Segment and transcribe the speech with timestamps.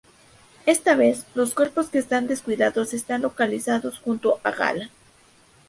[0.65, 4.89] Esta vez, los cuerpos que están descuidados están localizados junto a Gala.